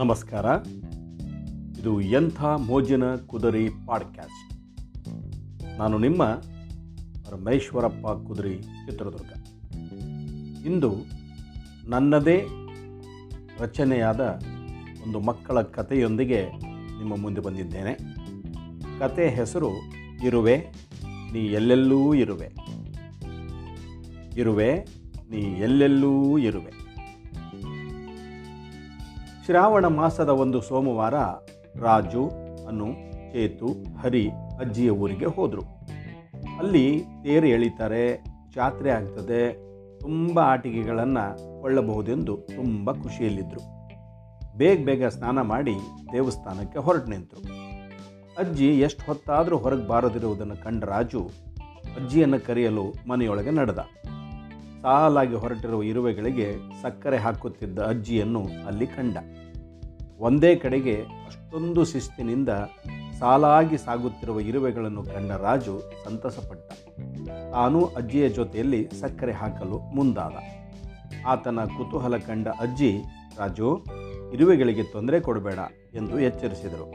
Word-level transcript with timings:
ನಮಸ್ಕಾರ. 0.00 0.44
ಇದು 1.80 2.00
ಎಂಥ 2.00 2.44
ಮೋಜಿನ 2.44 3.14
ಕುದುರೆ 3.14 3.68
ಪಾಡ್ಕ್ಯಾಸ್ಟ್. 3.86 4.54
ನಾನು 5.78 5.98
ನಿಮ್ಮ 5.98 6.24
ಪರಮೇಶ್ವರಪ್ಪ 7.24 8.06
ಕುದುರೆ 8.06 8.62
ಚಿತ್ರದುರ್ಗ. 8.62 9.32
ಇಂದು 10.66 10.94
ನನ್ನದೇ 11.84 12.46
ರಚನೆಯಾದ 13.58 14.42
ಒಂದು 15.02 15.20
ಮಕ್ಕಳ 15.20 15.62
ಕಥೆಯೊಂದಿಗೆ 15.62 16.48
ನಿಮ್ಮ 16.98 17.16
ಮುಂದೆ 17.16 17.40
ಬಂದಿದ್ದೇನೆ. 17.40 17.94
ಕತೆ 18.98 19.28
ಹೆಸರು 19.28 19.70
ಇರುವೆ, 20.24 20.56
ನೀ 21.32 21.38
ಎಲ್ಲೆಲ್ಲೂ 21.38 22.14
ಇರುವೆ. 22.14 22.50
ಇರುವೆ, 24.36 24.74
ನೀ 25.30 25.38
ಎಲ್ಲೆಲ್ಲೂ 25.38 26.38
ಇರುವೆ. 26.38 26.79
ಶ್ರಾವಣ 29.50 29.86
ಮಾಸದ 29.86 30.28
ಒಂದು 30.28 30.60
ಸೋಮವಾರ 30.60 31.14
ರಾಜು, 31.80 32.28
ಅನು 32.68 32.86
ಚೇತು 33.32 33.66
ಹರಿ 33.98 34.28
ಅಜ್ಜಿಯ 34.60 34.90
ಊರಿಗೆ 34.90 35.24
ಹೋದರು. 35.24 35.62
ಅಲ್ಲಿ 36.58 37.04
ತೇರು 37.22 37.46
ಎಳಿತಾರೆ, 37.46 38.24
ಜಾತ್ರೆ 38.54 38.90
ಆಗ್ತದೆ, 38.90 39.52
ತುಂಬ 39.98 40.40
ಆಟಿಕೆಗಳನ್ನು 40.40 41.60
ಕೊಳ್ಳಬಹುದೆಂದು 41.62 42.36
ತುಂಬ 42.36 42.92
ಖುಷಿಯಲ್ಲಿದ್ದರು 42.92 43.62
ಬೇಗ 44.56 44.84
ಬೇಗ 44.84 45.06
ಸ್ನಾನ 45.06 45.40
ಮಾಡಿ 45.40 45.74
ದೇವಸ್ಥಾನಕ್ಕೆ 46.12 46.78
ಹೊರಟು 46.78 47.10
ನಿಂತರು. 47.10 47.42
ಅಜ್ಜಿ 48.38 48.80
ಎಷ್ಟು 48.80 49.04
ಹೊತ್ತಾದರೂ 49.04 49.56
ಹೊರಗೆ 49.56 49.88
ಬಾರದಿರುವುದನ್ನು 49.88 50.64
ಕಂಡ 50.64 50.84
ರಾಜು 50.84 51.30
ಅಜ್ಜಿಯನ್ನು 51.96 52.46
ಕರೆಯಲು 52.46 53.08
ಮನೆಯೊಳಗೆ 53.08 53.50
ನಡೆದ. 53.50 53.78
ಸಾಲಾಗಿ 54.82 55.34
ಹೊರಟಿರುವ 55.34 55.82
ಇರುವೆಗಳಿಗೆ 55.82 56.56
ಸಕ್ಕರೆ 56.82 57.16
ಹಾಕುತ್ತಿದ್ದ 57.16 57.78
ಅಜ್ಜಿಯನ್ನು 57.78 58.42
ಅಲ್ಲಿ 58.66 58.86
ಕಂಡ. 58.86 59.16
ಒಂದೇ 60.18 60.56
ಕಡೆಗೆ 60.56 61.00
ಅಷ್ಟೊಂದು 61.00 61.84
ಶಿಸ್ತಿನಿಂದ 61.84 62.48
ಸಾಲಾಗಿ 63.18 63.78
ಸಾಗುತ್ತಿರುವ 63.78 64.40
ಇರುವೆಗಳನ್ನು 64.40 65.02
ಕಂಡ 65.02 65.30
ರಾಜು 65.30 65.80
ಸಂತಸಪಟ್ಟ. 66.04 66.72
ತಾನು 67.52 67.84
ಅಜ್ಜಿಯ 67.84 68.28
ಜೊತೆಯಲ್ಲಿ 68.28 68.88
ಸಕ್ಕರೆ 69.00 69.32
ಹಾಕಲು 69.32 69.78
ಮುಂದಾದ. 69.78 70.32
ಆತನ 71.26 71.64
ಕುತೂಹಲ 71.64 72.16
ಕಂಡ 72.16 72.48
ಅಜ್ಜಿ, 72.48 72.98
ರಾಜು, 73.38 73.84
ಇರುವೆಗಳಿಗೆ 74.32 74.82
ತೊಂದರೆ 74.82 75.20
ಕೊಡಬೇಡ 75.20 75.58
ಎಂದು 75.94 76.20
ಎಚ್ಚರಿಸಿದರು. 76.20 76.92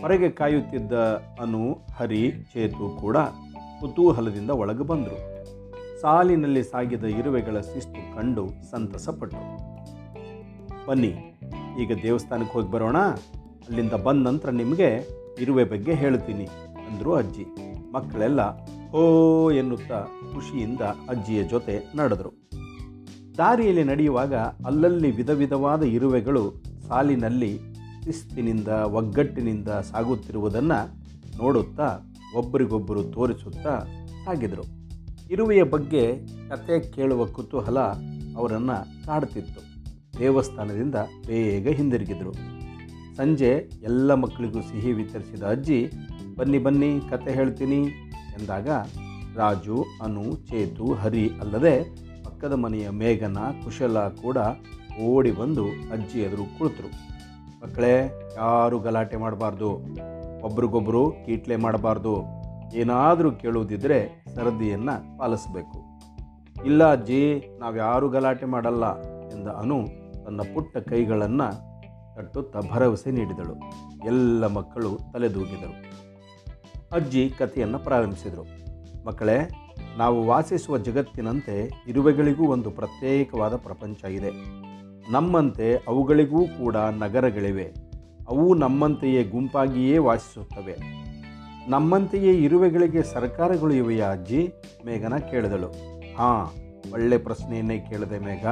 ಹೊರಗೆ 0.00 0.30
ಕಾಯುತ್ತಿದ್ದ 0.30 0.92
ಅನು, 1.40 1.78
ಹರಿ, 1.96 2.32
ಚೇತು 2.52 3.00
ಕೂಡ 3.00 3.16
ಕುತೂಹಲದಿಂದ 3.80 4.50
ಒಳಗೆ 4.50 4.84
ಬಂದರು. 4.84 5.33
ಸಾಲಿನಲ್ಲಿ 6.04 6.62
ಸಾಗಿದ 6.70 7.04
ಇರುವೆಗಳ 7.18 7.58
ಶಿಸ್ತು 7.68 8.00
ಕಂಡು 8.14 8.42
ಸಂತಸಪಟ್ಟು 8.70 9.42
ಬನ್ನಿ, 10.88 11.10
ಈಗ 11.82 11.92
ದೇವಸ್ಥಾನಕ್ಕೆ 12.02 12.54
ಹೋಗಿ 12.56 12.68
ಬರೋಣ. 12.74 12.98
ಅಲ್ಲಿಂದ 13.66 13.96
ಬಂದ 14.06 14.22
ನಂತರ 14.28 14.50
ನಿಮಗೆ 14.60 14.88
ಇರುವೆ 15.42 15.64
ಬಗ್ಗೆ 15.70 15.94
ಹೇಳ್ತೀನಿ, 16.02 16.46
ಅಂದರು 16.88 17.12
ಅಜ್ಜಿ. 17.20 17.46
ಮಕ್ಕಳೆಲ್ಲ 17.94 18.40
ಓ 18.98 19.02
ಎನ್ನುತ್ತಾ 19.60 20.00
ಖುಷಿಯಿಂದ 20.34 20.82
ಅಜ್ಜಿಯ 21.12 21.40
ಜೊತೆ 21.54 21.76
ನಡೆದರು. 22.00 22.32
ದಾರಿಯಲ್ಲಿ 23.38 23.86
ನಡೆಯುವಾಗ 23.92 24.34
ಅಲ್ಲಲ್ಲಿ 24.68 25.10
ವಿಧ 25.20 25.30
ವಿಧವಾದ 25.40 25.82
ಇರುವೆಗಳು 25.96 26.44
ಸಾಲಿನಲ್ಲಿ 26.88 27.52
ಶಿಸ್ತಿನಿಂದ, 28.04 28.68
ಒಗ್ಗಟ್ಟಿನಿಂದ 28.98 29.68
ಸಾಗುತ್ತಿರುವುದನ್ನು 29.90 30.80
ನೋಡುತ್ತಾ 31.40 31.90
ಒಬ್ಬರಿಗೊಬ್ಬರು 32.40 33.02
ತೋರಿಸುತ್ತಾ 33.16 33.74
ಸಾಗಿದರು. 34.24 34.66
ಇರುವೆಯ 35.30 35.62
ಬಗ್ಗೆ 35.62 36.16
ಕತೆ 36.48 36.80
ಕೇಳುವ 36.80 37.26
ಕುತೂಹಲ 37.26 37.78
ಅವರನ್ನು 38.36 39.06
ಕಾಡ್ತಿತ್ತು. 39.06 39.60
ದೇವಸ್ಥಾನದಿಂದ 40.18 40.94
ಬೇಗ 41.26 41.68
ಹಿಂದಿರುಗಿದರು. 41.68 42.32
ಸಂಜೆ 43.16 43.70
ಎಲ್ಲ 43.82 44.14
ಮಕ್ಕಳಿಗೂ 44.14 44.60
ಸಿಹಿ 44.60 44.92
ವಿತರಿಸಿದ 44.92 45.42
ಅಜ್ಜಿ, 45.42 45.90
ಬನ್ನಿ 46.38 46.58
ಬನ್ನಿ 46.58 47.00
ಕತೆ 47.10 47.32
ಹೇಳ್ತೀನಿ 47.32 47.82
ಎಂದಾಗ, 48.40 48.68
ರಾಜು, 49.36 49.84
ಅನು, 50.02 50.34
ಚೇತು, 50.34 50.94
ಹರಿ 50.94 51.30
ಅಲ್ಲದೆ 51.40 51.82
ಪಕ್ಕದ 52.24 52.52
ಮನೆಯ 52.52 52.88
ಮೇಘನ, 52.88 53.36
ಕುಶಲ 53.64 54.08
ಕೂಡ 54.08 54.36
ಓಡಿ 55.04 55.30
ಬಂದು 55.30 55.64
ಅಜ್ಜಿ 55.66 56.20
ಎದುರು 56.20 56.58
ಕುಳಿತರು. 56.58 56.88
ಮಕ್ಕಳೇ, 57.66 58.20
ಯಾರು 58.36 58.78
ಗಲಾಟೆ 58.78 59.16
ಮಾಡಬಾರ್ದು. 59.16 59.70
ಒಬ್ರಿಗೊಬ್ಬರು 60.44 61.10
ಕೀಟ್ಲೆ 61.10 61.56
ಮಾಡಬಾರ್ದು. 61.56 62.22
ಏನಾದರೂ 62.74 63.32
ಕೇಳುವುದಿದ್ರೆ 63.32 64.23
ಸರದಿಯನ್ನು 64.34 65.18
ಪಾಲಿಸಬೇಕು. 65.18 65.94
ಇಲ್ಲ 66.66 66.92
ಅಜ್ಜಿ 66.92 67.50
ನಾವ್ಯಾರೂ 67.58 68.08
ಗಲಾಟೆ 68.08 68.46
ಮಾಡಲ್ಲ 68.46 69.02
ಎಂದ 69.02 69.48
ಅನು 69.48 69.86
ತನ್ನ 70.24 70.40
ಪುಟ್ಟ 70.54 70.78
ಕೈಗಳನ್ನು 70.78 71.74
ತಟ್ಟುತ್ತಾ 72.16 72.60
ಭರವಸೆ 72.70 73.10
ನೀಡಿದಳು. 73.10 73.54
ಎಲ್ಲ 74.04 74.46
ಮಕ್ಕಳು 74.46 74.98
ತಲೆದೂಗಿದರು. 75.12 76.04
ಅಜ್ಜಿ 76.92 77.32
ಕಥೆಯನ್ನು 77.38 77.78
ಪ್ರಾರಂಭಿಸಿದರು. 77.78 78.44
ಮಕ್ಕಳೇ, 79.06 79.50
ನಾವು 79.98 80.26
ವಾಸಿಸುವ 80.26 80.78
ಜಗತ್ತಿನಂತೆ 80.78 81.84
ಇರುವೆಗಳಿಗೂ 81.88 82.46
ಒಂದು 82.46 82.70
ಪ್ರತ್ಯೇಕವಾದ 82.70 83.56
ಪ್ರಪಂಚ 83.56 84.04
ಇದೆ. 84.04 84.30
ನಮ್ಮಂತೆ 85.12 85.76
ಅವುಗಳಿಗೂ 85.88 86.46
ಕೂಡ 86.46 86.76
ನಗರಗಳಿವೆ. 86.76 87.74
ಅವು 88.28 88.54
ನಮ್ಮಂತೆಯೇ 88.54 89.24
ಗುಂಪಾಗಿಯೇ 89.24 89.98
ವಾಸಿಸುತ್ತವೆ. 89.98 91.04
ನಮ್ಮಂತೆಯೇ 91.68 92.32
ಇರುವೆಗಳಿಗೆ 92.34 93.02
ಸರ್ಕಾರಗಳು 93.02 93.74
ಇವೆಯಾ 93.74 94.10
ಅಜ್ಜಿ? 94.10 94.52
ಮೇಘನ 94.86 95.16
ಕೇಳಿದಳು. 95.16 95.68
ಹಾಂ, 96.16 96.46
ಒಳ್ಳೆ 96.92 97.18
ಪ್ರಶ್ನೆಯನ್ನೇ 97.18 97.78
ಕೇಳಿದೆ 97.78 98.18
ಮೇಘ. 98.18 98.46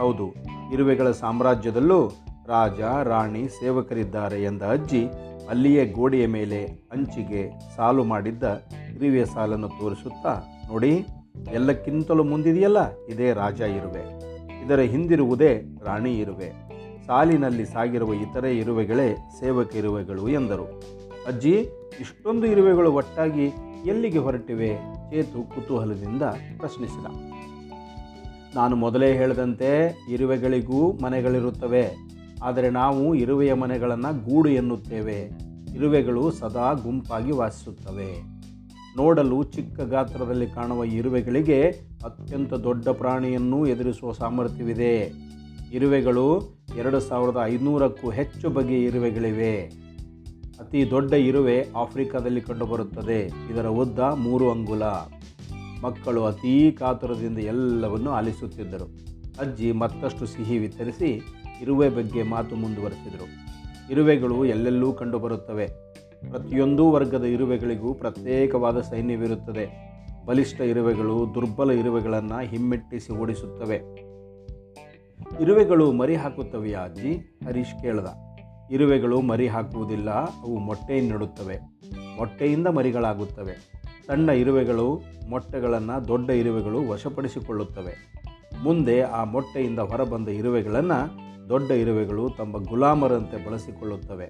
ಹೌದು, 0.00 0.34
ಇರುವೆಗಳ 0.72 1.10
ಸಾಮ್ರಾಜ್ಯದಲ್ಲೂ 1.10 2.08
ರಾಜ, 2.46 2.80
ರಾಣಿ 3.04 3.48
ಸೇವಕರಿದ್ದಾರೆ 3.48 4.42
ಎಂದ 4.42 4.62
ಅಜ್ಜಿ, 4.62 5.06
ಅಲ್ಲಿಯೇ 5.50 5.86
ಗೋಡೆಯ 5.86 6.26
ಮೇಲೆ 6.26 6.64
ಅಂಚಿಗೆ 6.92 7.50
ಸಾಲು 7.76 8.04
ಮಾಡಿದ್ದ 8.04 8.62
ಇರುವೆಯ 8.94 9.24
ಸಾಲನ್ನು 9.24 9.68
ತೋರಿಸುತ್ತಾ, 9.68 10.40
ನೋಡಿ, 10.72 11.06
ಎಲ್ಲಕ್ಕಿಂತಲೂ 11.52 12.24
ಮುಂದಿದೆಯಲ್ಲ 12.24 12.96
ಇದೇ 13.06 13.32
ರಾಜ 13.32 13.60
ಇರುವೆ. 13.60 14.30
ಇದರ 14.66 14.80
ಹಿಂದಿರುವುದೇ 14.80 15.62
ರಾಣಿ 15.84 16.18
ಇರುವೆ. 16.18 16.52
ಸಾಲಿನಲ್ಲಿ 17.06 17.64
ಸಾಗಿರುವ 17.64 18.14
ಇತರೆ 18.14 18.58
ಇರುವೆಗಳೇ 18.58 19.14
ಸೇವಕ 19.40 19.76
ಇರುವೆಗಳು 19.76 20.28
ಎಂದರು. 20.28 21.00
ಅಜ್ಜಿ, 21.30 21.52
ಇಷ್ಟೊಂದು 22.00 22.46
ಇರುವೆಗಳು 22.46 22.92
ಒಟ್ಟಾಗಿ 22.92 23.44
ಎಲ್ಲಿಗೆ 23.86 24.18
ಹೊರಟಿವೆ? 24.18 24.68
ಚೇತು 25.10 25.54
ಕುತೂಹಲದಿಂದ 25.54 26.22
ಪ್ರಶ್ನಿಸಿದ. 26.58 27.06
ನಾನು 28.56 28.76
ಮೊದಲೇ 28.76 29.12
ಹೇಳಿದಂತೆ 29.12 29.98
ಇರುವೆಗಳಿಗೂ 30.10 30.92
ಮನೆಗಳಿರುತ್ತವೆ. 30.92 31.96
ಆದರೆ 32.42 32.70
ನಾವು 32.70 33.14
ಇರುವೆಯ 33.14 33.54
ಮನೆಗಳನ್ನು 33.54 34.30
ಗೂಡು 34.30 34.48
ಎನ್ನುತ್ತೇವೆ. 34.48 35.30
ಇರುವೆಗಳು 35.74 36.30
ಸದಾ 36.30 36.72
ಗುಂಪಾಗಿ 36.72 37.32
ವಾಸಿಸುತ್ತವೆ. 37.32 38.40
ನೋಡಲು 38.96 39.42
ಚಿಕ್ಕ 39.42 39.80
ಗಾತ್ರದಲ್ಲಿ 39.80 40.46
ಕಾಣುವ 40.46 40.84
ಇರುವೆಗಳಿಗೆ 40.84 41.62
ಅತ್ಯಂತ 42.04 42.54
ದೊಡ್ಡ 42.54 42.88
ಪ್ರಾಣಿಯನ್ನು 42.88 43.66
ಎದುರಿಸುವ 43.66 44.12
ಸಾಮರ್ಥ್ಯವಿದೆ. 44.12 45.12
ಇರುವೆಗಳು 45.72 46.42
ಎರಡು 46.76 47.00
ಸಾವಿರದ 47.00 47.40
ಐನೂರಕ್ಕೂ 47.44 48.10
ಹೆಚ್ಚು 48.10 48.50
ಬಗೆಯ 48.50 48.84
ಇರುವೆಗಳಿವೆ. 48.84 49.72
ಅತಿ 50.60 50.90
ದೊಡ್ಡ 50.90 51.12
ಇರುವೆ 51.12 51.66
ಆಫ್ರಿಕಾದಲ್ಲಿ 51.76 52.40
ಕಂಡುಬರುತ್ತದೆ. 52.40 53.30
ಇದರ 53.52 53.66
ಉದ್ದ 53.66 53.98
ಮೂರು 53.98 54.50
ಅಂಗುಲ. 54.50 54.82
ಮಕ್ಕಳು 55.82 56.24
ಅತೀ 56.24 56.70
ಕಾತುರದಿಂದ 56.70 57.38
ಎಲ್ಲವನ್ನು 57.38 58.10
ಆಲಿಸುತ್ತಿದ್ದರು. 58.10 58.84
ಅಜ್ಜಿ 59.40 59.72
ಮತ್ತಷ್ಟು 59.72 60.26
ಸಿಹಿ 60.26 60.58
ವಿತರಿಸಿ 60.58 61.22
ಇರುವೆ 61.60 61.88
ಬಗ್ಗೆ 61.88 62.22
ಮಾತು 62.22 62.56
ಮುಂದುವರೆಸಿದರು. 62.56 63.50
ಇರುವೆಗಳು 63.90 64.44
ಎಲ್ಲೆಲ್ಲೂ 64.44 64.92
ಕಂಡುಬರುತ್ತವೆ. 64.92 65.66
ಪ್ರತಿಯೊಂದು 66.30 66.90
ವರ್ಗದ 66.90 67.24
ಇರುವೆಗಳಿಗೂ 67.24 67.94
ಪ್ರತ್ಯೇಕವಾದ 67.94 68.80
ಸೈನ್ಯವಿರುತ್ತದೆ. 68.80 69.90
ಬಲಿಷ್ಠ 70.26 70.60
ಇರುವೆಗಳು 70.60 71.34
ದುರ್ಬಲ 71.34 71.70
ಇರುವೆಗಳನ್ನು 71.70 72.40
ಹಿಮ್ಮೆಟ್ಟಿಸಿ 72.40 73.12
ಓಡಿಸುತ್ತವೆ. 73.12 73.76
ಇರುವೆಗಳು 75.42 75.92
ಮರಿ 75.92 76.16
ಹಾಕುತ್ತವೆಯಾ 76.16 76.80
ಅಜ್ಜಿ? 76.80 77.40
ಹರೀಶ್ 77.46 77.82
ಕೇಳ್ದ. 77.82 78.06
ಇರುವೆಗಳು 78.70 79.20
ಮರಿ 79.20 79.48
ಹಾಕುವುದಿಲ್ಲ, 79.48 80.10
ಅವು 80.10 80.58
ಮೊಟ್ಟೆಯನ್ನಿಡುತ್ತವೆ 80.58 81.58
ಮೊಟ್ಟೆಯಿಂದ 82.16 82.66
ಮರಿಗಳಾಗುತ್ತವೆ. 82.66 83.72
ಸಣ್ಣ 84.06 84.30
ಇರುವೆಗಳು 84.30 85.00
ಮೊಟ್ಟೆಗಳನ್ನು 85.28 86.08
ದೊಡ್ಡ 86.08 86.30
ಇರುವೆಗಳು 86.30 86.88
ವಶಪಡಿಸಿಕೊಳ್ಳುತ್ತವೆ. 86.88 88.22
ಮುಂದೆ 88.62 89.00
ಆ 89.00 89.24
ಮೊಟ್ಟೆಯಿಂದ 89.24 89.78
ಹೊರಬಂದ 89.78 90.28
ಇರುವೆಗಳನ್ನು 90.28 91.30
ದೊಡ್ಡ 91.48 91.70
ಇರುವೆಗಳು 91.70 92.30
ತಮ್ಮ 92.30 92.64
ಗುಲಾಮರಂತೆ 92.64 93.50
ಬಳಸಿಕೊಳ್ಳುತ್ತವೆ. 93.50 94.28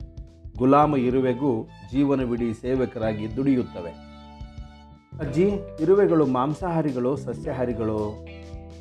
ಗುಲಾಮ 0.59 0.97
ಇರುವೆಗೂ 0.97 1.63
ಜೀವನವಿಡೀ 1.93 2.53
ಸೇವಕರಾಗಿ 2.53 3.37
ದುಡಿಯುತ್ತವೆ. 3.37 3.91
ಅಜ್ಜಿ, 5.21 5.51
ಇರುವೆಗಳು 5.81 6.27
ಮಾಂಸಾಹಾರಿಗಳು 6.27 7.17
ಸಸ್ಯಾಹಾರಿಗಳು? 7.17 8.27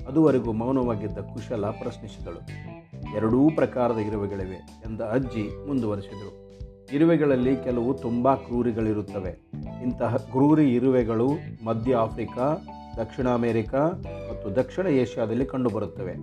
ಅದುವರೆಗೂ 0.09 0.51
ಮೌನವಾಗಿದ್ದ 0.51 1.17
ಕುಶಲ 1.17 1.65
ಪ್ರಶ್ನಿಸಿದಳು. 1.65 2.78
ಎರಡೂ 3.15 3.49
ಪ್ರಕಾರದ 3.55 3.97
ಇರುವೆಗಳಿವೆ 3.97 4.81
ಎಂದ 4.85 5.01
ಅಜ್ಜಿ 5.01 5.67
ಮುಂದುವರಿಸಿದರು. 5.67 6.49
ಇರುವೆಗಳಲ್ಲಿ 6.93 7.55
ಕೆಲವು 7.55 7.93
ತುಂಬ 7.93 8.35
ಕ್ರೂರಿಗಳಿರುತ್ತವೆ. 8.35 9.51
ಇಂತಹ 9.83 10.15
ಕ್ರೂರಿ 10.15 10.75
ಇರುವೆಗಳು 10.75 11.29
ಮಧ್ಯ 11.65 11.95
ಆಫ್ರಿಕಾ, 11.95 12.57
ದಕ್ಷಿಣ 12.97 13.29
ಅಮೆರಿಕಾ 13.29 13.87
ಮತ್ತು 14.31 14.55
ದಕ್ಷಿಣ 14.55 14.87
ಏಷ್ಯಾದಲ್ಲಿ 14.87 15.45
ಕಂಡುಬರುತ್ತವೆ. 15.45 16.15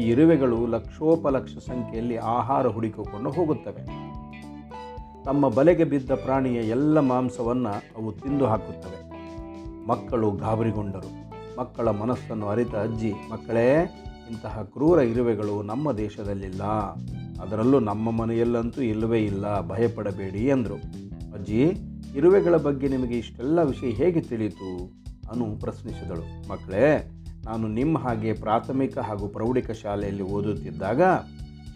ಈ 0.00 0.08
ಇರುವೆಗಳು 0.08 0.66
ಲಕ್ಷೋಪಲಕ್ಷ 0.66 1.56
ಸಂಖ್ಯೆಯಲ್ಲಿ 1.56 2.16
ಆಹಾರ 2.16 2.66
ಹುಡುಕಿಕೊಂಡು 2.66 3.30
ಹೋಗುತ್ತವೆ. 3.30 4.12
ತಮ್ಮ 5.24 5.48
ಬಲೆಗೆ 5.48 5.84
ಬಿದ್ದ 5.84 6.10
ಪ್ರಾಣಿಯ 6.10 6.58
ಎಲ್ಲ 6.58 6.98
ಮಾಂಸವನ್ನು 7.00 7.68
ಅವು 7.68 8.12
ತಿಂದು 8.12 8.46
ಹಾಕುತ್ತವೆ. 8.46 9.12
ಮಕ್ಕಳು 9.86 10.30
ಗಾಬರಿಗೊಂಡರು. 10.30 11.22
ಮಕ್ಕಳ 11.60 11.88
ಮನಸ್ಸನ್ನು 11.90 12.48
ಅರಿತ 12.48 12.74
ಅಜ್ಜಿ, 12.74 13.12
ಮಕ್ಕಳೇ 13.32 13.98
ಇಂತಹ 14.30 14.62
ಕ್ರೂರ 14.62 14.98
ಇರುವೆಗಳು 14.98 15.62
ನಮ್ಮ 15.62 15.92
ದೇಶದಲ್ಲಿಲ್ಲ. 15.92 16.64
ಅದರಲ್ಲೂ 17.42 17.80
ನಮ್ಮ 17.80 18.10
ಮನೆಯಲ್ಲಂತೂ 18.10 18.82
ಇಲ್ಲವೇ 18.82 19.18
ಇಲ್ಲ. 19.20 19.68
ಭಯಪಡಬೇಡಿ 19.68 20.46
ಎಂದರು. 20.46 20.74
ಅಜ್ಜಿ, 21.34 21.62
ಇರುವೆಗಳ 22.16 22.56
ಬಗ್ಗೆ 22.56 22.88
ನಿಮಗೆ 22.88 23.18
ಇಷ್ಟೆಲ್ಲ 23.18 23.62
ವಿಷಯ 23.62 23.90
ಹೇಗೆ 23.90 24.20
ತಿಳಿಯಿತು? 24.20 24.90
ಅನು 25.30 25.60
ಪ್ರಶ್ನಿಸಿದಳು. 25.60 26.48
ಮಕ್ಕಳೇ, 26.48 27.10
ನಾನು 27.44 27.68
ನಿಮ್ಮ 27.68 27.98
ಹಾಗೆ 27.98 28.32
ಪ್ರಾಥಮಿಕ 28.32 28.98
ಹಾಗೂ 28.98 29.28
ಪ್ರೌಢಿಕ 29.28 29.70
ಶಾಲೆಯಲ್ಲಿ 29.70 30.22
ಓದುತ್ತಿದ್ದಾಗ 30.22 31.02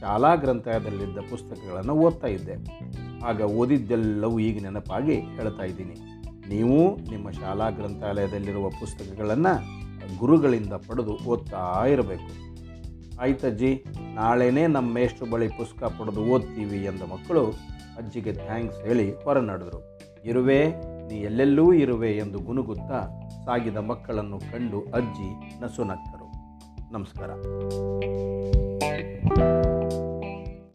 ಶಾಲಾ 0.01 0.35
ಗ್ರಂಥಾಲಯದಲ್ಲಿದ್ದ 0.35 1.19
ಪುಸ್ತಕಗಳನ್ನು 1.31 1.93
ಓದ್ತಾ 1.93 2.27
ಇದ್ದೆ. 2.27 2.81
ಆಗ 3.25 3.41
ಓದಿದ್ದೆಲ್ಲವೂ 3.41 4.39
ಈಗ 4.39 4.63
ನೆನಪಾಗಿ 4.63 5.15
ಹೇಳ್ತಾ 5.15 5.65
ಇದ್ದೀನಿ. 5.65 5.95
ನೀವು 6.49 6.97
ನಿಮ್ಮ 7.11 7.31
ಶಾಲಾ 7.31 7.71
ಗ್ರಂಥಾಲಯದಲ್ಲಿರುವ 7.71 8.69
ಪುಸ್ತಕಗಳನ್ನು 8.69 9.86
ಗುರುಗಳಿಂದ 10.19 10.73
ಪಡೆದು 10.73 11.13
ಓದ್ತಾ 11.13 11.87
ಇರಬೇಕು. 11.87 12.47
ಆಯ್ತಜ್ಜಿ 13.21 13.85
ನಾಳೆನೇ 14.15 14.67
ನಮ್ಮ 14.67 14.95
ಮೇಷ್ಟ್ರು 14.95 15.31
ಬಳಿ 15.31 15.49
ಪುಸ್ತಕ 15.49 15.85
ಪಡೆದು 15.85 16.25
ಓದ್ತೀವಿ 16.25 16.85
ಎಂದ 16.85 17.03
ಮಕ್ಕಳು 17.03 17.47
ಅಜ್ಜಿಗೆ 17.97 18.33
ಥ್ಯಾಂಕ್ಸ್ 18.33 18.83
ಹೇಳಿ 18.83 19.25
ಹೊರ 19.25 19.39
ನಡೆದರು. 19.39 19.99
ಇರುವೆ, 20.25 20.67
ನೀ 21.09 21.15
ಎಲ್ಲೆಲ್ಲೂ 21.15 21.73
ಇರುವೆ 21.73 22.13
ಎಂದು 22.13 22.39
ಗುನುಗುತ್ತಾ 22.39 23.07
ಸಾಗಿದ 23.45 23.77
ಮಕ್ಕಳನ್ನು 23.77 24.39
ಕಂಡು 24.39 24.81
ಅಜ್ಜಿ 24.81 25.61
ನಸುನಕ್ಕರು. 25.63 26.27
ನಮಸ್ಕಾರ. 26.93 27.31